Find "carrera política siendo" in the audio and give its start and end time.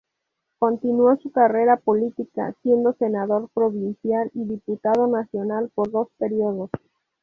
1.31-2.93